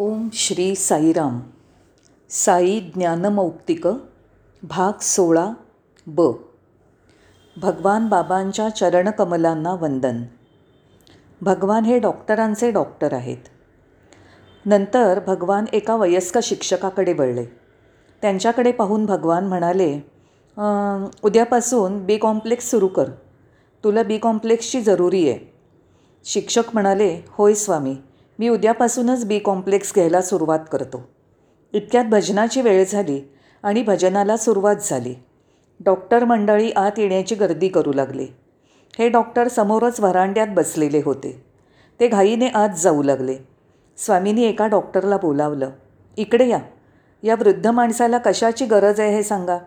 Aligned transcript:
ओम 0.00 0.28
श्री 0.32 0.74
साईराम. 0.74 1.40
साई 2.30 2.80
ज्ञानमौक्तिक 2.94 3.86
भाग 4.62 4.92
सोळा 5.00 5.50
ब. 6.06 6.20
भगवान 7.56 8.08
बाबांच्या 8.08 8.68
चरणकमलांना 8.68 9.74
वंदन. 9.74 10.22
भगवान 11.40 11.84
हे 11.84 11.98
डॉक्टरांचे 11.98 12.70
डॉक्टर 12.70 13.12
आहेत. 13.12 13.36
नंतर 14.66 15.20
भगवान 15.26 15.64
एका 15.72 15.96
वयस्क 15.96 16.38
शिक्षकाकडे 16.38 17.12
वळले. 17.12 17.44
त्यांच्याकडे 18.22 18.72
पाहून 18.72 19.06
भगवान 19.06 19.46
म्हणाले 19.46 20.00
उद्यापासून 21.24 22.04
बी 22.04 22.16
कॉम्प्लेक्स 22.16 22.70
सुरू 22.70 22.88
कर. 22.88 23.10
तुला 23.84 24.02
बी 24.02 24.18
कॉम्प्लेक्सची 24.18 24.80
जरुरी 24.80 25.28
आहे. 25.28 25.52
शिक्षक 26.24 26.62
म्हणाले 26.72 27.24
होय 27.28 27.54
स्वामी. 27.54 27.96
मी 28.38 28.48
उद्यापासूनच 28.48 29.24
बी 29.24 29.38
कॉम्प्लेक्स 29.38 29.94
घ्यायला 29.94 30.22
सुरुवात 30.22 30.58
करतो. 30.72 31.08
इतक्यात 31.72 32.04
भजनाची 32.04 32.60
वेळ 32.60 32.84
झाली 32.88 33.32
आणि 33.62 33.82
भजनाला 33.82 34.36
सुरुवात 34.36 34.76
झाली. 34.76 35.14
डॉक्टर 35.84 36.24
मंडळी 36.24 36.70
आत 36.70 36.98
येण्याची 36.98 37.34
गर्दी 37.34 37.68
करू 37.68 37.92
लागली. 37.92 38.26
हे 38.98 39.08
डॉक्टर 39.08 39.48
समोरच 39.48 40.00
व्हरांड्यात 40.00 40.46
बसलेले 40.48 41.02
होते. 41.04 41.44
ते 42.00 42.08
घाईने 42.08 42.48
आत 42.48 42.68
जाऊ 42.78 43.02
लागले. 43.02 43.36
स्वामींनी 43.96 44.44
एका 44.44 44.66
डॉक्टरला 44.66 45.16
बोलावलं 45.16 45.70
इकडे 46.16 46.48
या. 46.48 46.58
या 47.22 47.34
वृद्ध 47.34 47.66
माणसाला 47.66 48.18
कशाची 48.18 48.64
गरज 48.66 49.00
आहे 49.00 49.14
हे 49.14 49.22
सांगा. 49.22 49.58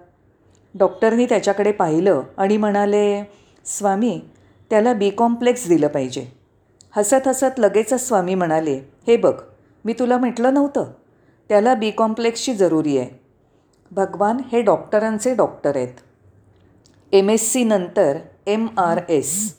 डॉक्टरनी 0.76 1.26
त्याच्याकडे 1.26 1.72
पाहिलं 1.72 2.22
आणि 2.38 2.58
म्हणाले 2.58 3.24
स्वामी 3.66 4.22
त्याला 4.70 4.94
बी 4.94 5.10
कॉम्प्लेक्स 5.10 5.68
दिलं 5.68 5.88
पाहिजे. 5.88 6.41
हसत 6.98 7.28
हसत 7.28 7.60
लगेचच 7.60 8.08
स्वामी 8.08 8.36
म्हणाले 8.36 8.80
हे 9.08 9.18
बघ 9.18 9.34
मी 9.86 9.94
तुला 9.94 10.18
म्हटलं 10.18 10.54
नव्हतं. 10.54 10.86
त्याला 11.50 11.74
बी 11.74 11.92
कॉम्प्लेक्सची 11.92 12.54
जरुरी 12.54 12.98
आहे. 12.98 13.10
भगवान 13.92 14.38
हे 14.52 14.62
डॉक्टरांचे 14.62 15.36
डॉक्टर 15.36 15.76
आहेत. 15.76 15.94
एम 17.12 17.30
एस 17.30 17.52
सी 17.52 17.64
नंतर 17.64 18.18
एम 18.48 18.68
आर 18.78 19.00
एस 19.10 19.56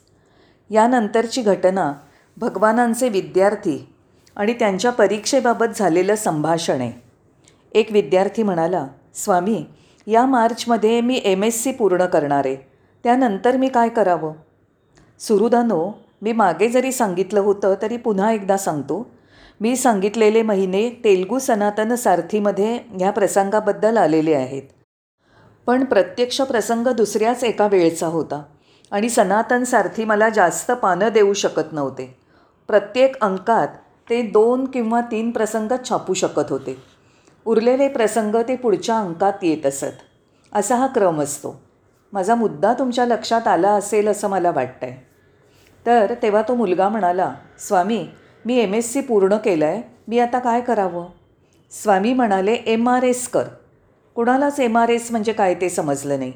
यानंतरची 0.69 1.41
घटना 1.41 1.93
भगवानांचे 2.37 3.09
विद्यार्थी 3.09 3.93
आणि 4.35 4.53
त्यांच्या 4.53 4.91
परीक्षेबाबत 4.91 5.65
झालेलं 5.75 6.15
संभाषण 6.15 6.81
आहे. 6.81 6.91
एक 7.71 7.91
विद्यार्थी 7.91 8.43
म्हणाला 8.43 8.87
स्वामी 9.13 9.65
या 10.07 10.25
मार्चमध्ये 10.25 11.01
मी 11.01 11.21
एम 11.23 11.43
एस 11.43 11.63
सी 11.63 11.71
पूर्ण 11.71 12.05
करणार 12.05 12.45
आहे. 12.45 12.55
त्यानंतर 13.03 13.57
मी 13.57 13.67
काय 13.67 13.89
करावं? 13.89 14.33
सुरुदानो 15.19 15.91
मी 16.23 16.31
मागे 16.31 16.69
जरी 16.69 16.91
सांगितलं 16.91 17.39
होतं 17.39 17.73
तरी 17.81 17.97
पुन्हा 17.97 18.31
एकदा 18.31 18.57
सांगतो. 18.57 19.11
मी 19.61 19.75
सांगितलेले 19.75 20.41
महिने 20.41 20.89
तेलगू 21.03 21.39
सनातन 21.39 21.95
सारथीमध्ये 21.95 22.79
ह्या 22.91 23.11
प्रसंगाबद्दल 23.11 23.97
आलेले 23.97 24.33
आहेत. 24.33 24.61
पण 25.67 25.83
प्रत्यक्ष 25.83 26.41
प्रसंग 26.41 26.87
दुसऱ्याच 26.87 27.43
एका 27.43 27.67
वेळचा 27.67 28.07
होता 28.07 28.43
आणि 28.91 29.09
सनातन 29.09 29.63
सारथी 29.63 30.05
मला 30.05 30.29
जास्त 30.29 30.71
पानं 30.71 31.09
देऊ 31.09 31.33
शकत 31.33 31.73
नव्हते. 31.73 32.17
प्रत्येक 32.67 33.21
अंकात 33.21 33.67
ते 34.09 34.21
दोन 34.21 34.65
किंवा 34.65 35.01
तीन 35.01 35.31
प्रसंग 35.31 35.71
छापू 35.89 36.13
शकत 36.13 36.49
होते. 36.49 36.77
उरलेले 37.45 37.87
प्रसंग 37.87 38.35
ते 38.47 38.55
पुढच्या 38.55 38.99
अंकात 38.99 39.43
येत 39.43 39.65
असत. 39.65 39.97
असा 40.53 40.75
हा 40.75 40.87
क्रम 40.87 41.21
असतो. 41.21 41.61
माझा 42.13 42.35
मुद्दा 42.35 42.73
तुमच्या 42.73 43.05
लक्षात 43.05 43.47
आला 43.47 43.71
असेल 43.71 44.07
असं 44.07 44.29
मला 44.29 44.51
वाटतं 44.51 44.87
आहे 44.87 45.12
तर 45.85 46.13
तेव्हा 46.21 46.41
तो 46.41 46.55
मुलगा 46.55 46.89
म्हणाला 46.89 47.33
स्वामी 47.59 48.05
मी 48.45 48.57
एम 48.59 48.73
एस 48.73 48.93
सी 48.93 49.01
पूर्ण 49.01 49.37
केलं 49.37 49.65
आहे 49.65 49.81
मी 50.07 50.19
आता 50.19 50.39
काय 50.39 50.61
करावं? 50.61 51.05
स्वामी 51.71 52.13
म्हणाले 52.13 52.53
एम 52.53 52.89
आर 52.89 53.03
एस 53.03 53.27
कर. 53.27 53.43
कुणालाच 54.15 54.59
एम 54.59 54.77
आर 54.77 54.89
एस 54.89 55.11
म्हणजे 55.11 55.33
काय 55.33 55.53
ते 55.53 55.69
समजलं 55.69 56.19
नाही. 56.19 56.33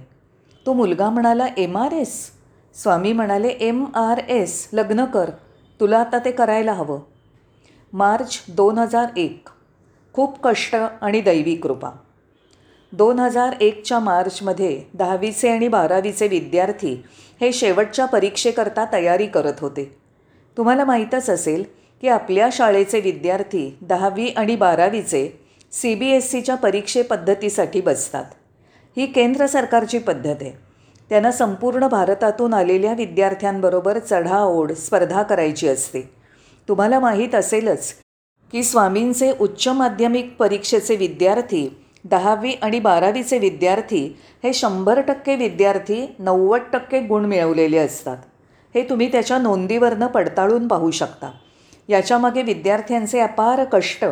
तो 0.65 0.73
मुलगा 0.73 1.09
म्हणाला 1.09 1.47
एम 1.57 1.77
आर 1.77 1.91
एस 1.91 2.31
स्वामी 2.75 3.13
म्हणाले 3.13 3.47
एम 3.47 3.85
आर 3.95 4.19
एस 4.29 4.69
लग्न 4.73 5.05
कर 5.05 5.29
तुला 5.79 5.99
आता 5.99 6.19
ते 6.25 6.31
करायला 6.31 6.73
हवं. 6.73 6.99
मार्च 7.93 8.43
दोन 8.47 8.77
हजार 8.77 9.07
एक. 9.17 9.49
खूप 10.13 10.39
कष्ट 10.43 10.75
आणि 11.01 11.21
दैवी 11.21 11.55
कृपा. 11.55 11.89
दोन 12.93 13.19
हजार 13.19 13.55
एकच्या 13.61 13.99
मार्चमध्ये 13.99 14.81
दहावीचे 14.93 15.49
आणि 15.49 15.67
बारावीचे 15.67 16.27
विद्यार्थी 16.27 16.93
हे 17.41 17.51
शेवटच्या 17.53 18.05
परीक्षेकरता 18.05 18.85
तयारी 18.93 19.25
करत 19.27 19.59
होते. 19.61 19.83
तुम्हाला 20.57 20.85
माहीतच 20.85 21.29
असेल 21.29 21.63
की 22.01 22.07
आपल्या 22.07 22.49
शाळेचे 22.51 22.99
विद्यार्थी 22.99 23.77
दहावी 23.81 24.27
आणि 24.27 24.55
बारावीचे 24.55 25.29
सी 25.71 25.95
बी 25.95 26.11
एस 26.11 26.31
सीच्या 26.31 26.55
परीक्षेपद्धतीसाठी 26.55 27.81
बसतात. 27.81 28.25
ही 28.97 29.05
केंद्र 29.05 29.45
सरकारची 29.45 29.97
पद्धत 29.97 30.35
आहे. 30.41 30.51
त्यांना 31.09 31.31
संपूर्ण 31.31 31.87
भारतातून 31.87 32.53
आलेल्या 32.53 32.93
विद्यार्थ्यांबरोबर 32.93 33.99
चढाओढ 33.99 34.71
स्पर्धा 34.71 35.23
करायची 35.23 35.67
असते. 35.67 36.01
तुम्हाला 36.67 36.99
माहीत 36.99 37.35
असेलच 37.35 37.93
की 38.51 38.63
स्वामींचे 38.63 39.31
उच्च 39.39 39.67
माध्यमिक 39.67 40.35
परीक्षेचे 40.39 40.95
विद्यार्थी 40.95 41.67
दहावी 42.09 42.53
आणि 42.61 42.79
बारावीचे 42.79 43.37
विद्यार्थी 43.37 44.17
हे 44.43 44.53
शंभर 44.53 45.01
टक्के 45.01 45.35
विद्यार्थी 45.35 46.15
नव्वद 46.19 46.61
टक्के 46.73 46.99
गुण 46.99 47.25
मिळवलेले 47.25 47.77
असतात. 47.77 48.17
हे 48.75 48.83
तुम्ही 48.89 49.11
त्याच्या 49.11 49.37
नोंदीवरनं 49.37 50.07
पडताळून 50.07 50.67
पाहू 50.67 50.91
शकता. 50.91 51.31
याच्यामागे 51.87 52.41
विद्यार्थ्यांचे 52.41 53.19
अपार 53.19 53.63
कष्ट 53.63 54.05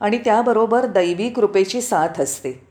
आणि 0.00 0.18
त्याबरोबर 0.18 0.86
दैवी 0.86 1.28
कृपेची 1.28 1.80
साथ 1.80 2.20
असते. 2.20 2.66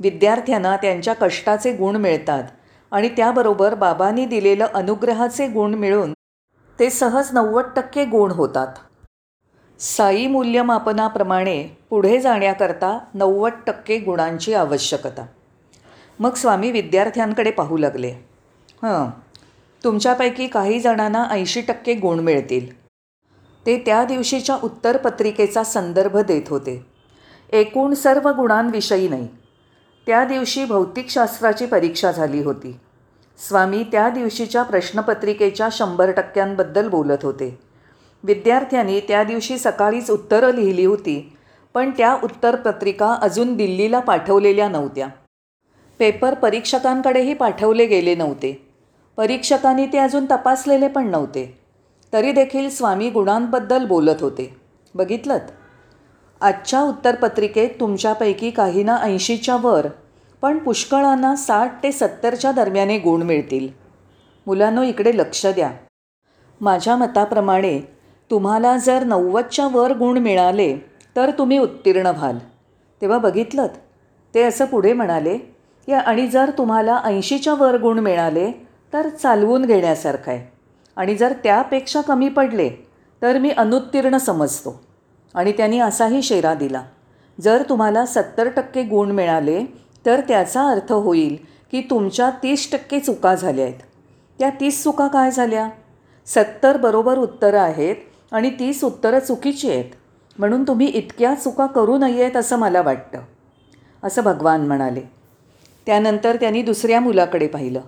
विद्यार्थ्यांना 0.00 0.76
त्यांच्या 0.76 1.14
कष्टाचे 1.14 1.72
गुण 1.72 1.96
मिळतात 1.96 2.44
आणि 2.90 3.08
त्याबरोबर 3.08 3.74
बाबांनी 3.74 4.26
दिलेलं 4.26 4.66
अनुग्रहाचे 4.74 5.46
गुण 5.48 5.74
मिळून 5.74 6.12
ते 6.78 6.90
सहज 6.90 7.28
नव्वद 7.32 7.64
टक्के 7.76 8.04
गुण 8.04 8.30
होतात. 8.30 8.66
साई 9.82 10.26
मूल्यमापनाप्रमाणे 10.26 11.68
पुढे 11.90 12.20
जाण्याकरता 12.20 12.98
नव्वद 13.14 13.52
टक्के 13.66 13.98
गुणांची 13.98 14.54
आवश्यकता. 14.54 15.26
मग 16.18 16.34
स्वामी 16.34 16.70
विद्यार्थ्यांकडे 16.70 17.50
पाहू 17.50 17.76
लागले. 17.76 18.10
हं 18.82 19.10
तुमच्यापैकी 19.84 20.46
काही 20.46 20.80
जणांना 20.80 21.24
ऐंशी 21.30 21.60
टक्के 21.60 21.94
गुण 21.94 22.18
मिळतील. 22.20 22.82
ते 23.66 23.82
त्या 23.86 24.04
दिवशीच्या 24.04 24.58
उत्तरपत्रिकेचा 24.64 25.64
संदर्भ 25.64 26.16
देत 26.16 26.42
होते. 26.48 26.86
एकूण 27.52 27.94
सर्व 27.94 28.28
गुणांविषयी 28.28 29.08
नाही. 29.08 29.28
त्या 30.06 30.24
दिवशी 30.24 30.64
भौतिकशास्त्राची 30.64 31.66
परीक्षा 31.66 32.12
झाली 32.12 32.42
होती. 32.42 32.76
स्वामी 33.48 33.84
त्या 33.92 34.08
दिवशीच्या 34.08 34.62
प्रश्नपत्रिकेच्या 34.62 35.68
शंभर 35.72 36.10
टक्क्यांबद्दल 36.10 36.88
बोलत 36.88 37.18
होते. 37.22 37.71
विद्यार्थ्यांनी 38.22 39.00
त्या 39.00 39.24
दिवशी 39.24 39.58
सकाळीच 39.58 40.10
उत्तरं 40.10 40.50
लिहिली 40.50 40.84
होती. 40.84 41.36
पण 41.74 41.90
त्या 41.90 42.16
उत्तरपत्रिका 42.24 43.14
अजून 43.22 43.56
दिल्लीला 43.56 44.00
पाठवलेल्या 44.00 44.68
नव्हत्या. 44.68 45.08
पेपर 45.98 46.34
परीक्षकांकडेही 46.34 47.34
पाठवले 47.34 47.86
गेले 47.86 48.14
नव्हते. 48.14 48.68
परीक्षकांनी 49.16 49.86
ते 49.86 49.98
अजून 49.98 50.26
तपासलेले 50.30 50.88
पण 50.88 51.08
नव्हते. 51.08 51.58
तरी 52.12 52.32
देखील 52.32 52.70
स्वामी 52.70 53.10
गुणांबद्दल 53.10 53.86
बोलत 53.86 54.20
होते. 54.20 54.56
बघितलं 54.94 55.38
आजच्या 56.40 56.80
उत्तरपत्रिकेत 56.80 57.70
तुमच्यापैकी 57.80 58.50
काहींना 58.50 58.96
ऐंशीच्या 58.96 59.56
वर 59.56 59.86
पण 60.42 60.58
पुष्कळांना 60.58 61.36
साठ 61.36 61.82
ते 61.82 61.92
सत्तरच्या 61.92 62.52
दरम्याने 62.52 62.98
गुण 62.98 63.22
मिळतील. 63.22 63.68
मुलांनो 64.46 64.82
इकडे 64.82 65.16
लक्ष 65.16 65.46
द्या. 65.46 65.70
माझ्या 66.60 66.96
मताप्रमाणे 66.96 67.80
तुम्हाला 68.32 68.76
जर 68.76 69.04
नव्वदच्या 69.04 69.68
वर 69.72 69.92
गुण 69.92 70.18
मिळाले 70.18 70.76
तर 71.16 71.30
तुम्ही 71.30 71.58
उत्तीर्ण 71.58 72.06
व्हाल. 72.06 72.38
तेव्हा 73.00 73.18
बघितलं 73.18 73.66
ते 74.34 74.42
असं 74.42 74.64
पुढे 74.64 74.92
म्हणाले 74.92 75.38
की 75.86 75.92
आणि 75.92 76.26
जर 76.26 76.50
तुम्हाला 76.58 77.00
ऐंशीच्या 77.04 77.54
वर 77.54 77.78
गुण 77.78 77.98
मिळाले 77.98 78.66
तर 78.92 79.08
चालवून 79.08 79.64
घेण्यासारखं 79.64 80.32
आहे. 80.32 80.52
आणि 80.96 81.14
जर 81.14 81.32
त्यापेक्षा 81.44 82.00
कमी 82.00 82.28
पडले 82.28 82.68
तर 83.22 83.38
मी 83.38 83.50
अनुत्तीर्ण 83.50 84.16
समजतो. 84.16 84.80
आणि 85.34 85.52
त्यांनी 85.52 85.78
असाही 85.78 86.22
शेरा 86.22 86.54
दिला. 86.54 86.82
जर 87.40 87.62
तुम्हाला 87.68 88.06
सत्तर 88.06 88.48
टक्के 88.48 88.82
गुण 88.82 89.10
मिळाले 89.10 89.64
तर 90.06 90.20
त्याचा 90.20 90.62
अर्थ 90.68 90.92
होईल 90.92 91.36
की 91.70 91.80
तुमच्या 91.80 92.30
तीस 92.42 92.72
टक्के 92.72 93.00
चुका 93.00 93.34
झाल्या 93.34 93.64
आहेत. 93.64 93.78
त्या 94.38 94.50
तीस 94.60 94.82
चुका 94.82 95.06
काय 95.08 95.30
झाल्या? 95.30 95.68
सत्तर 96.26 96.76
बरोबर 96.76 97.18
उत्तरं 97.18 97.60
आहेत 97.60 97.96
आणि 98.32 98.50
तीच 98.50 98.84
उत्तरं 98.84 99.18
चुकीची 99.18 99.70
आहेत. 99.70 99.84
म्हणून 100.38 100.62
तुम्ही 100.62 100.86
इतक्या 100.86 101.34
चुका 101.34 101.66
करू 101.66 101.98
नयेत 101.98 102.36
असं 102.36 102.56
मला 102.56 102.82
वाटतं. 102.82 103.18
असं 104.02 104.22
भगवान 104.22 104.66
म्हणाले. 104.66 105.00
त्यानंतर 105.86 106.36
त्यांनी 106.36 106.62
दुसऱ्या 106.62 107.00
मुलाकडे 107.00 107.46
पाहिलं. 107.46 107.80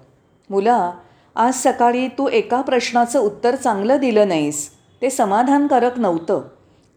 मुला 0.50 0.92
आज 1.36 1.54
सकाळी 1.54 2.08
तू 2.08 2.28
एका 2.28 2.60
प्रश्नाचं 2.60 3.20
उत्तर 3.20 3.54
चांगलं 3.54 3.96
दिलं 3.96 4.28
नाहीस. 4.28 4.70
ते 5.02 5.10
समाधानकारक 5.10 5.98
नव्हतं. 5.98 6.42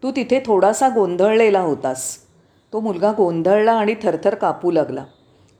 तू 0.02 0.10
तिथे 0.10 0.40
थोडासा 0.46 0.88
गोंधळलेला 0.88 1.60
होतास. 1.60 2.16
तो 2.72 2.80
मुलगा 2.80 3.12
गोंधळला 3.16 3.72
आणि 3.72 3.94
थरथर 4.02 4.34
कापू 4.34 4.70
लागला. 4.70 5.04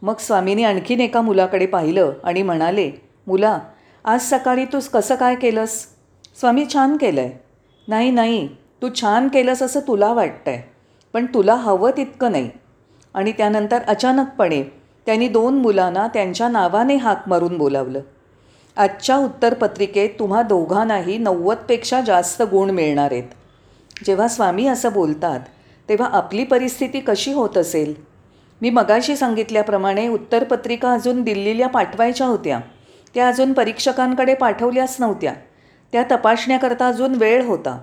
मग 0.02 0.14
स्वामीने 0.18 0.64
आणखीन 0.64 1.00
एका 1.00 1.20
मुलाकडे 1.20 1.66
पाहिलं 1.66 2.12
आणि 2.24 2.42
म्हणाले 2.42 2.90
मुला 3.26 3.58
आज 4.04 4.20
सकाळी 4.20 4.64
तू 4.64 4.78
कसं 4.92 5.14
काय 5.14 5.34
केलंस? 5.34 5.86
स्वामी 6.40 6.66
छान 6.72 6.96
केलं 6.96 7.20
आहे 7.20 7.47
नाही 7.88 8.10
नाही 8.10 8.48
तू 8.82 8.88
छान 9.00 9.28
केलंस 9.28 9.62
असं 9.62 9.80
तुला 9.80 10.12
वाटतं 10.12 10.50
आहे 10.50 10.62
पण 11.12 11.26
तुला 11.26 11.54
हवं 11.54 11.90
तितकं 11.96 12.32
नाही. 12.32 12.50
आणि 13.14 13.32
त्यानंतर 13.32 13.82
अचानकपणे 13.82 14.62
त्यांनी 15.06 15.28
दोन 15.28 15.54
मुलांना 15.54 16.06
त्यांच्या 16.06 16.48
नावाने 16.48 16.96
हाक 16.96 17.28
मारून 17.28 17.58
बोलावलं. 17.58 18.00
आजच्या 18.76 19.16
उत्तरपत्रिकेत 19.16 20.10
तुम्हा 20.18 20.42
दोघांनाही 20.42 21.18
नव्वदपेक्षा 21.18 22.00
जास्त 22.00 22.42
गुण 22.42 22.70
मिळणार 22.70 23.12
आहेत. 23.12 23.24
जेव्हा 24.04 24.28
स्वामी 24.28 24.66
असं 24.66 24.92
बोलतात 24.92 25.40
तेव्हा 25.88 26.08
आपली 26.08 26.44
परिस्थिती 26.44 27.00
कशी 27.00 27.32
होत 27.32 27.58
असेल? 27.58 27.94
मी 28.62 28.70
मगाशी 28.70 29.16
सांगितल्याप्रमाणे 29.16 30.08
उत्तरपत्रिका 30.08 30.92
अजून 30.92 31.22
दिल्लीला 31.22 31.66
पाठवायच्या 31.66 32.26
होत्या. 32.26 32.60
त्या 33.14 33.28
अजून 33.28 33.52
परीक्षकांकडे 33.52 34.34
पाठवल्याच 34.34 34.96
नव्हत्या. 35.00 35.32
त्या 35.92 36.02
तपासण्याकरता 36.10 36.88
अजून 36.88 37.14
वेळ 37.14 37.44
होता. 37.44 37.78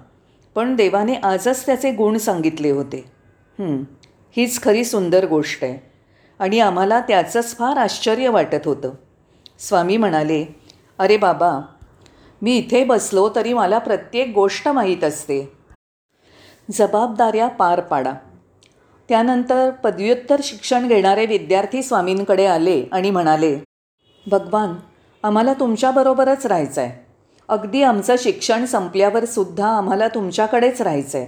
पण 0.55 0.75
देवाने 0.75 1.13
आजच 1.13 1.65
त्याचे 1.65 1.91
गुण 1.91 2.17
सांगितले 2.17 2.69
होते. 2.69 3.03
हीच 4.37 4.61
खरी 4.63 4.83
सुंदर 4.85 5.25
गोष्ट 5.25 5.63
आहे. 5.63 5.77
आणि 6.39 6.59
आम्हाला 6.59 6.99
त्याचंच 6.99 7.55
फार 7.57 7.77
आश्चर्य 7.77 8.29
वाटत 8.29 8.65
होतं. 8.65 8.93
स्वामी 9.59 9.97
म्हणाले 9.97 10.45
अरे 10.99 11.17
बाबा 11.17 11.59
मी 12.41 12.57
इथे 12.57 12.83
बसलो 12.83 13.29
तरी 13.35 13.53
मला 13.53 13.77
प्रत्येक 13.77 14.33
गोष्ट 14.35 14.67
माहीत 14.67 15.03
असते. 15.03 15.53
जबाबदाऱ्या 16.71 17.47
पार 17.47 17.79
पाडा. 17.79 18.13
त्यानंतर 19.09 19.69
पदव्युत्तर 19.69 20.39
शिक्षण 20.43 20.87
घेणारे 20.87 21.25
विद्यार्थी 21.25 21.83
स्वामींकडे 21.83 22.45
आले 22.45 22.83
आणि 22.91 23.09
म्हणाले 23.11 23.57
भगवान 24.27 24.73
आम्हाला 25.23 25.53
तुमच्याबरोबरच 25.53 26.45
राहायचं 26.45 26.81
आहे 26.81 27.04
अगदी 27.49 27.81
आमचं 27.83 28.15
शिक्षण 28.19 28.65
संपल्यावर 28.65 29.25
सुद्धा 29.25 29.67
आम्हाला 29.67 30.07
तुमच्याकडेच 30.07 30.81
राहायचं 30.81 31.17
आहे 31.17 31.27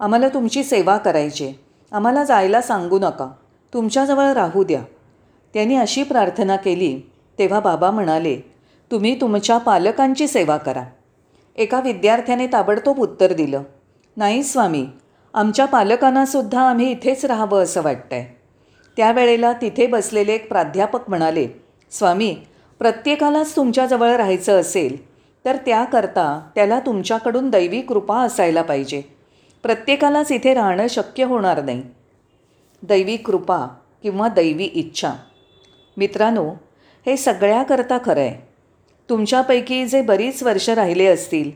आम्हाला 0.00 0.28
तुमची 0.28 0.62
सेवा 0.64 0.96
करायची. 0.96 1.52
आम्हाला 1.92 2.24
जायला 2.24 2.60
सांगू 2.62 2.98
नका. 2.98 3.28
तुमच्याजवळ 3.72 4.32
राहू 4.32 4.64
द्या. 4.64 4.80
त्यांनी 5.54 5.76
अशी 5.76 6.02
प्रार्थना 6.02 6.56
केली 6.56 7.00
तेव्हा 7.38 7.60
बाबा 7.60 7.90
म्हणाले 7.90 8.36
तुम्ही 8.90 9.20
तुमच्या 9.20 9.58
पालकांची 9.58 10.28
सेवा 10.28 10.56
करा. 10.56 10.84
एका 11.56 11.80
विद्यार्थ्याने 11.80 12.46
ताबडतोब 12.46 12.98
उत्तर 12.98 13.32
दिलं 13.32 13.62
नाही 14.16 14.42
स्वामी 14.42 14.86
आमच्या 15.34 15.64
पालकांनासुद्धा 15.64 16.60
आम्ही 16.60 16.90
इथेच 16.90 17.24
राहावं 17.24 17.62
असं 17.62 17.82
वाटतं 17.82 18.16
आहे 18.16 18.36
त्यावेळेला 18.96 19.52
तिथे 19.52 19.86
बसलेले 19.86 20.34
एक 20.34 20.48
प्राध्यापक 20.48 21.08
म्हणाले 21.08 21.46
स्वामी 21.90 22.34
प्रत्येकालाच 22.78 23.56
तुमच्याजवळ 23.56 24.10
राहायचं 24.10 24.60
असेल 24.60 24.96
तर 25.46 25.56
त्याकरता 25.56 26.50
त्याला 26.54 26.78
तुमच्याकडून 26.80 27.50
दैवी 27.50 27.80
कृपा 27.80 28.20
असायला 28.20 28.62
पाहिजे. 28.62 29.02
प्रत्येकालाच 29.62 30.32
इथे 30.32 30.54
राहणं 30.54 30.86
शक्य 30.90 31.24
होणार 31.24 31.62
नाही. 31.64 31.82
दैवी 32.82 33.16
कृपा 33.16 33.66
किंवा 34.02 34.28
दैवी 34.28 34.64
इच्छा. 34.64 35.12
मित्रांनो 35.96 36.50
हे 37.06 37.16
सगळ्याकरता 37.16 37.98
खरं 38.04 38.20
आहे 38.20 38.48
तुमच्यापैकी 39.10 39.86
जे 39.86 40.02
बरीच 40.02 40.42
वर्ष 40.42 40.68
राहिले 40.70 41.06
असतील 41.06 41.50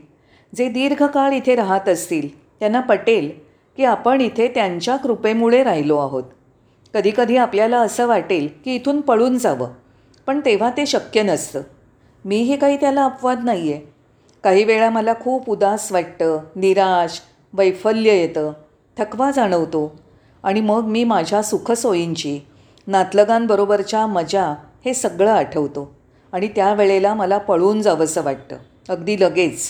जे 0.55 0.67
दीर्घकाळ 0.69 1.31
इथे 1.31 1.55
राहत 1.55 1.89
असतील 1.89 2.27
त्यांना 2.59 2.79
पटेल 2.79 3.29
की 3.77 3.83
आपण 3.83 4.21
इथे 4.21 4.47
त्यांच्या 4.47 4.95
कृपेमुळे 4.97 5.63
राहिलो 5.63 5.97
आहोत. 5.97 6.23
कधीकधी 6.93 7.37
आपल्याला 7.37 7.79
असं 7.79 8.07
वाटेल 8.07 8.49
की 8.65 8.75
इथून 8.75 9.01
पळून 9.01 9.37
जावं 9.37 9.69
पण 10.27 10.39
तेव्हा 10.45 10.69
ते 10.69 10.85
शक्य 10.85 11.23
नसतं. 11.23 11.61
मीही 12.25 12.57
काही 12.57 12.77
त्याला 12.77 13.05
अपवाद 13.05 13.43
नाही 13.43 13.73
आहे 13.73 13.81
काही 14.43 14.63
वेळा 14.63 14.89
मला 14.89 15.13
खूप 15.13 15.49
उदास 15.49 15.91
वाटतं 15.91 16.39
निराश 16.55 17.21
वैफल्य 17.53 18.13
येतं 18.13 18.53
थकवा 18.97 19.31
जाणवतो. 19.31 19.99
आणि 20.43 20.61
मग 20.61 20.83
मी 20.83 21.03
माझ्या 21.03 21.41
सुखसोयींची 21.41 22.39
नातलगांबरोबरच्या 22.87 24.07
मजा 24.07 24.55
हे 24.85 24.93
सगळं 24.93 25.31
आठवतो. 25.31 25.95
आणि 26.31 26.47
त्यावेळेला 26.47 27.13
मला 27.13 27.37
पळून 27.37 27.81
जावंसं 27.81 28.23
वाटतं. 28.23 28.57
अगदी 28.89 29.19
लगेच. 29.19 29.69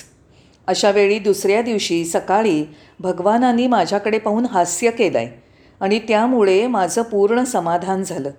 अशावेळी 0.67 1.19
दुसऱ्या 1.19 1.61
दिवशी 1.61 2.05
सकाळी 2.05 2.65
भगवानांनी 2.99 3.67
माझ्याकडे 3.67 4.17
पाहून 4.17 4.45
हास्य 4.45 4.91
केलं 4.91 5.17
आहे 5.17 5.43
आणि 5.79 5.99
त्यामुळे 5.99 6.67
माझं 6.67 7.01
पूर्ण 7.01 7.43
समाधान 7.43 8.03
झालं. 8.03 8.29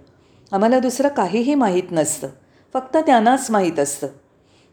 आम्हाला 0.52 0.78
दुसरं 0.78 1.08
काहीही 1.08 1.54
माहीत 1.54 1.82
नसतं. 1.90 2.28
फक्त 2.74 2.96
त्यांनाच 2.96 3.50
माहीत 3.50 3.78
असतं. 3.78 4.06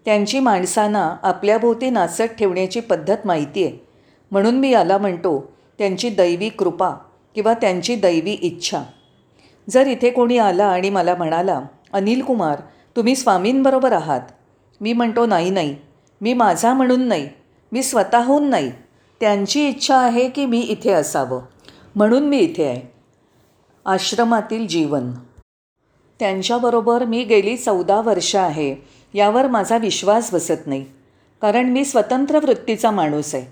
त्यांची 0.06 0.40
माणसांना 0.40 1.16
आपल्याभोवती 1.24 1.90
नाचत 1.90 2.22
ठेवण्याची 2.22 2.80
पद्धत 2.80 3.18
माहिती 3.25 3.66
आहे. 3.66 3.78
म्हणून 4.31 4.56
मी 4.56 4.69
याला 4.69 4.98
म्हणतो 4.98 5.51
त्यांची 5.78 6.10
दैवी 6.10 6.50
कृपा 6.50 6.90
किंवा 7.36 7.54
त्यांची 7.54 7.96
दैवी 7.96 8.31
इच्छा. 8.31 8.84
जर 9.69 9.88
इथे 9.88 10.10
कोणी 10.10 10.38
आला 10.38 10.66
आणि 10.66 10.90
मला 10.90 11.16
म्हणाला 11.16 11.62
अनिल 11.94 12.22
कुमार 12.22 12.60
तुम्ही 12.96 13.16
स्वामींबरोबर 13.16 13.92
आहात. 13.92 14.22
मी 14.81 14.94
म्हणतो 14.94 15.25
नाही 15.25 15.50
नाही. 15.50 15.75
मी 16.22 16.34
माझा 16.34 16.74
म्हणून 16.74 17.02
नाही. 17.02 17.30
मी 17.72 17.84
स्वतःहून 17.84 18.50
नाही. 18.50 18.72
त्यांची 19.19 19.68
इच्छा 19.68 19.98
आहे 19.98 20.30
की 20.30 20.45
मी 20.45 20.60
इथे 20.60 20.92
असावं. 20.92 21.42
म्हणून 21.95 22.24
मी 22.24 22.38
इथे 22.38 22.66
आहे. 22.66 22.94
आश्रमातील 23.86 24.68
जीवन. 24.68 25.12
त्यांच्याबरोबर 26.19 27.06
मी 27.06 27.24
गेली 27.24 27.57
चौदा 27.57 28.01
वर्ष 28.01 28.36
आहे. 28.36 28.75
यावर 29.13 29.48
माझा 29.48 29.77
विश्वास 29.77 30.33
बसत 30.33 30.68
नाही. 30.68 30.86
कारण 31.42 31.69
मी 31.69 31.86
स्वतंत्र 31.86 32.38
वृत्तीचा 32.38 32.92
माणूस 32.92 33.36
आहे. 33.36 33.45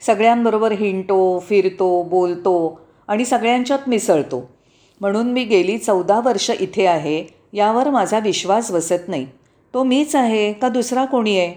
सगळ्यांबरोबर 0.00 0.72
हिंडतो 0.72 1.38
फिरतो 1.38 2.02
बोलतो 2.02 2.80
आणि 3.08 3.24
सगळ्यांच्यात 3.24 3.78
मिसळतो. 3.86 4.50
म्हणून 5.00 5.32
मी 5.32 5.44
गेली 5.44 5.78
चौदा 5.78 6.20
वर्ष 6.24 6.50
इथे 6.60 6.86
आहे 6.86 7.24
यावर 7.52 7.90
माझा 7.90 8.18
विश्वास 8.18 8.70
बसत 8.72 9.08
नाही. 9.08 9.26
तो 9.74 9.82
मीच 9.82 10.16
आहे 10.16 10.52
का 10.52 10.68
दुसरा 10.68 11.04
कोणी 11.04 11.38
आहे? 11.38 11.54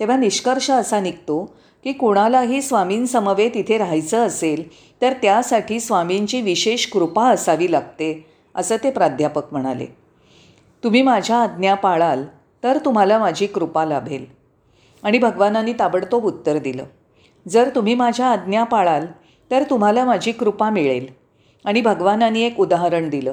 तेव्हा 0.00 0.16
निष्कर्ष 0.16 0.70
असा 0.70 1.00
निघतो 1.00 1.56
की 1.84 1.92
कोणालाही 1.92 2.62
स्वामींसमवेत 2.62 3.50
इथे 3.54 3.78
राहायचं 3.78 4.26
असेल 4.26 4.62
तर 5.02 5.12
त्यासाठी 5.12 5.80
स्वामींची 5.80 6.40
विशेष 6.40 6.86
कृपा 6.86 7.30
असावी 7.30 7.72
लागते. 7.72 8.26
असं 8.54 8.76
ते 8.76 8.90
प्राध्यापक 8.90 9.42
म्हणाले. 9.52 9.86
तुम्ही 10.84 11.02
माझ्या 11.02 11.36
आज्ञा 11.36 11.74
पाळाल 11.74 12.24
तर 12.62 12.78
तुम्हाला 12.84 13.18
माझी 13.18 13.46
कृपा 13.46 13.84
लाभेल. 13.84 14.26
आणि 15.02 15.18
भगवानांनी 15.18 15.72
ताबडतोब 15.72 16.24
उत्तर 16.24 16.58
दिलं. 16.58 16.84
जर 17.48 17.70
तुम्ही 17.74 17.94
माझ्या 17.94 18.26
आज्ञा 18.26 18.64
पाळाल 18.64 19.06
तर 19.50 19.62
तुम्हाला 19.70 20.04
माझी 20.04 20.32
कृपा 20.32 20.70
मिळेल. 20.70 21.06
आणि 21.64 21.80
भगवानांनी 21.80 22.42
एक 22.42 22.60
उदाहरण 22.60 23.08
दिलं. 23.08 23.32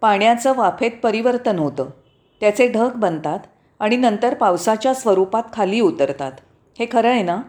पाण्याचं 0.00 0.52
वाफेत 0.56 0.90
परिवर्तन 1.02 1.58
होतं. 1.58 1.86
त्याचे 2.40 2.72
ढग 2.72 2.92
बनतात 2.96 3.38
आणि 3.80 3.96
नंतर 3.96 4.34
पावसाच्या 4.34 4.94
स्वरूपात 4.94 5.42
खाली 5.52 5.80
उतरतात. 5.80 6.32
हे 6.78 6.86
खरं 6.92 7.08
आहे 7.08 7.22
ना? 7.22 7.42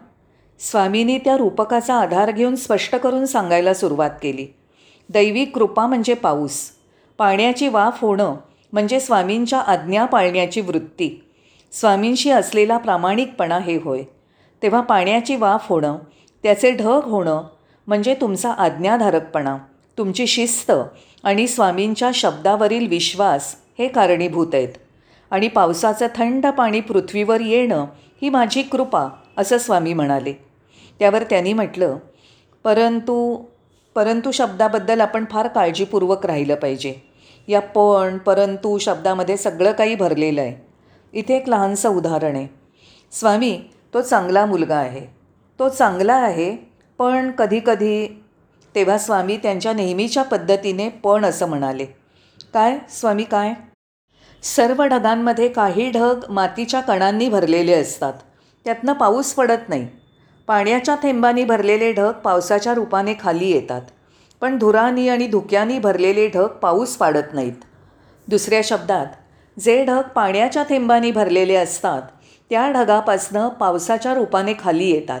स्वामींनी 0.58 1.18
त्या 1.18 1.36
रूपकाचा 1.36 1.94
आधार 1.94 2.30
घेऊन 2.30 2.54
स्पष्ट 2.54 2.96
करून 2.96 3.26
सांगायला 3.26 3.74
सुरुवात 3.74 4.10
केली. 4.22 4.46
दैवी 5.08 5.44
कृपा 5.44 5.86
म्हणजे 5.86 6.14
पाऊस. 6.14 6.77
पाण्याची 7.18 7.68
वाफ 7.68 8.04
होणं 8.04 8.34
म्हणजे 8.72 9.00
स्वामींच्या 9.00 9.60
आज्ञा 9.60 10.04
पाळण्याची 10.04 10.60
वृत्ती. 10.60 11.24
स्वामींशी 11.72 12.30
असलेला 12.30 12.78
प्रामाणिकपणा 12.78 13.58
हे 13.58 13.76
होय. 13.76 14.02
तेव्हा 14.62 14.80
पाण्याची 14.80 15.36
वाफ 15.36 15.68
होणं 15.68 15.98
त्याचे 16.42 16.70
ढग 16.70 17.00
होणं 17.04 17.42
म्हणजे 17.86 18.14
तुमचा 18.14 18.50
आज्ञाधारकपणा 18.50 19.58
तुमची 19.98 20.26
शिस्त 20.26 20.72
आणि 21.24 21.46
स्वामींच्या 21.48 22.10
शब्दावरील 22.14 22.86
विश्वास 22.86 23.56
हे 23.78 23.88
कारणीभूत 23.88 24.54
आहेत. 24.54 24.68
आणि 25.30 25.48
पावसाचं 25.48 26.06
थंड 26.16 26.46
पाणी 26.46 26.80
पृथ्वीवर 26.80 27.40
येणं 27.40 27.86
ही 28.22 28.28
माझी 28.28 28.62
कृपा 28.62 29.06
असं 29.36 29.58
स्वामी 29.58 29.94
म्हणाले. 29.94 30.32
त्यावर 30.98 31.22
त्यांनी 31.22 31.52
म्हटलं 31.52 31.96
परंतु 32.64 33.44
परंतु 33.94 34.30
शब्दाबद्दल 34.30 35.00
आपण 35.00 35.24
फार 35.30 35.48
काळजीपूर्वक 35.48 36.26
राहिलं 36.26 36.54
पाहिजे. 36.54 37.07
या 37.48 37.60
पण 37.60 38.18
परंतु 38.18 38.78
शब्दामध्ये 38.78 39.36
सगळं 39.36 39.72
काही 39.72 39.94
भरलेलं 39.94 40.40
आहे. 40.40 40.66
इथे 41.12 41.36
एक 41.36 41.48
लहानसं 41.48 41.88
उदाहरण 41.88 42.36
आहे. 42.36 42.46
स्वामी 43.12 43.60
तो 43.94 44.00
चांगला 44.00 44.46
मुलगा 44.46 44.76
आहे. 44.76 45.06
तो 45.58 45.68
चांगला 45.68 46.14
आहे 46.14 46.56
पण 46.98 47.30
कधीकधी 47.30 48.24
तेव्हा 48.74 48.98
स्वामी 48.98 49.36
त्यांच्या 49.36 49.72
नेहमीच्या 49.72 50.22
पद्धतीने 50.22 50.88
पण 50.88 51.24
असं 51.24 51.48
म्हणाले. 51.48 51.84
काय? 52.54 52.78
स्वामी 52.88 53.24
काय? 53.24 53.54
सर्व 54.42 54.82
ढगांमध्ये 54.82 55.48
काही 55.48 55.90
ढग 55.90 56.20
मातीच्या 56.28 56.80
कणांनी 56.80 57.28
भरलेले 57.28 57.72
असतात. 57.72 58.12
त्यातनं 58.64 58.92
पाऊस 58.92 59.34
पडत 59.34 59.68
नाही. 59.68 59.88
पाण्याच्या 60.46 60.96
थेंबांनी 61.02 61.44
भरलेले 61.44 61.92
ढग 61.92 62.12
पावसाच्या 62.12 62.74
रूपाने 62.74 63.14
खाली 63.20 63.50
येतात. 63.50 63.82
पण 64.40 64.58
धुरानी 64.58 65.08
आणि 65.08 65.26
धुक्यानी 65.26 65.78
भरलेले 65.78 66.28
ढग 66.28 66.46
पाऊस 66.46 66.96
पाडत 66.96 67.34
नाहीत. 67.34 67.64
दुसऱ्या 68.28 68.60
शब्दात 68.64 69.06
जे 69.60 69.84
ढग 69.84 70.00
पाण्याच्या 70.00 70.62
थेंबांनी 70.62 71.10
भरलेले 71.10 71.54
असतात 71.54 72.02
त्या 72.50 72.70
ढगापासनं 72.72 73.48
पावसाच्या 73.48 74.14
रूपाने 74.14 74.54
खाली 74.60 74.90
येतात. 74.90 75.20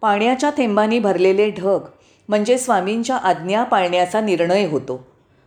पाण्याच्या 0.00 0.50
थेंबांनी 0.50 0.98
भरलेले 0.98 1.50
ढग 1.50 1.80
म्हणजे 2.28 2.58
स्वामींच्या 2.58 3.16
आज्ञा 3.16 3.64
पाळण्याचा 3.64 4.20
निर्णय 4.20 4.66
होतो. 4.66 5.06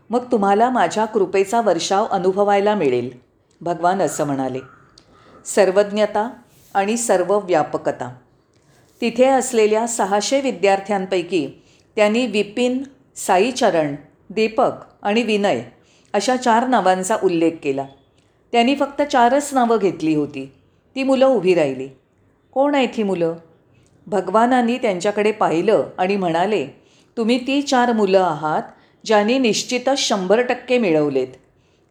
मग 0.09 0.23
तुम्हाला 0.31 0.69
माझ्या 0.69 1.05
कृपेचा 1.05 1.61
वर्षाव 1.61 2.05
अनुभवायला 2.05 2.75
मिळेल 2.75 3.09
भगवान 3.61 4.01
असं 4.01 4.25
म्हणाले. 4.25 4.59
सर्वज्ञता 5.45 6.29
आणि 6.73 6.97
सर्व 6.97 7.37
व्यापकता 7.37 8.13
तिथे 9.01 9.25
असलेल्या 9.25 9.87
सहाशे 9.87 10.41
विद्यार्थ्यांपैकी 10.41 11.47
त्यांनी 11.95 12.25
विपिन 12.27 12.83
साईचरण 13.17 13.95
दीपक 14.29 14.71
आणि 15.01 15.23
विनय 15.23 15.63
अशा 16.13 16.35
चार 16.35 16.67
नावांचा 16.67 17.17
उल्लेख 17.23 17.51
केला. 17.63 17.85
त्यांनी 18.51 18.75
फक्त 18.75 19.01
चारच 19.01 19.49
नावं 19.53 19.77
घेतली 19.77 20.15
होती. 20.15 20.51
ती 20.95 21.03
मुलं 21.03 21.25
उभी 21.25 21.53
राहिली. 21.53 21.87
कोण 22.51 22.75
आहेत 22.75 22.89
ही 22.93 23.03
मुलं? 23.03 23.35
भगवानांनी 24.07 24.77
त्यांच्याकडे 24.77 25.31
पाहिलं 25.31 25.83
आणि 25.97 26.15
म्हणाले 26.15 26.67
तुम्ही 27.17 27.47
ती 27.47 27.61
चार 27.61 27.93
मुलं 27.93 28.19
आहात 28.19 28.61
ज्यांनी 29.05 29.39
निश्चितच 29.39 29.99
शंभर 29.99 30.41
टक्के 30.41 30.77
मिळवलेत. 30.77 31.27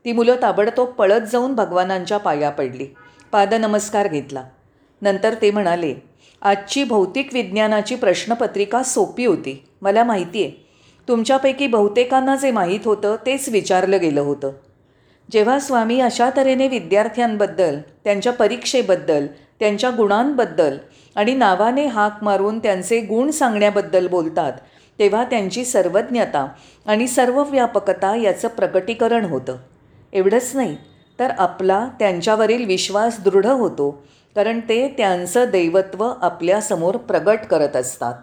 ती 0.04 0.12
मुलं 0.12 0.37
ताबडतोब 0.42 0.88
पळत 0.88 1.21
जाऊन 1.21 1.54
भगवानांच्या 1.54 2.18
पाया 2.18 2.50
पडली. 2.50 2.87
पादनमस्कार 3.33 4.09
घेतला. 4.09 4.45
नंतर 5.02 5.35
ते 5.42 5.50
म्हणाले 5.50 5.95
आजची 6.42 6.85
भौतिक 6.85 7.28
विज्ञानाची 7.33 7.95
प्रश्नपत्रिका 7.95 8.83
सोपी 8.83 9.25
होती. 9.25 9.64
मला 9.83 10.04
माहिती 10.04 10.45
आहे 10.45 10.65
तुमच्यापैकी 11.08 11.66
बहुतेकांना 11.66 12.36
जे 12.36 12.50
माहीत 12.50 12.80
होतं 12.84 13.16
तेच 13.26 13.48
विचारलं 13.48 14.00
गेलं 14.00 14.20
होतं. 14.20 14.50
जेव्हा 15.32 15.58
स्वामी 15.58 16.00
अशा 16.00 16.30
तऱ्हेने 16.36 16.68
विद्यार्थ्यांबद्दल 16.68 17.78
त्यांच्या 18.04 18.32
परीक्षेबद्दल 18.32 19.26
त्यांच्या 19.60 19.90
गुणांबद्दल 19.90 20.76
आणि 21.16 21.34
नावाने 21.34 21.86
हाक 21.86 22.25
मारून 22.25 22.58
त्यांचे 22.58 23.00
गुण 23.00 23.30
सांगण्याबद्दल 23.30 24.08
बोलतात 24.08 24.52
तेव्हा 24.98 25.25
त्यांची 25.25 25.64
सर्वज्ञता 25.64 26.46
आणि 26.86 27.06
सर्वव्यापकता 27.06 28.14
याचं 28.16 28.48
प्रकटीकरण 28.48 29.25
होतं. 29.25 29.56
एवढंच 30.12 30.50
नाही 30.54 30.76
तर 31.18 31.30
आपला 31.30 31.88
त्यांच्यावरील 31.98 32.64
विश्वास 32.64 33.20
दृढ 33.20 33.46
होतो 33.46 33.90
कारण 34.36 34.60
ते 34.60 34.88
त्यांचं 34.88 35.44
दैवत्व 35.50 36.12
आपल्यासमोर 36.22 36.96
प्रगट 36.96 37.38
करत 37.50 37.76
असतात. 37.76 38.14